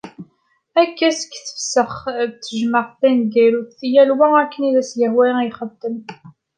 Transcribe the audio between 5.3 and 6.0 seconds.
i ixeddem.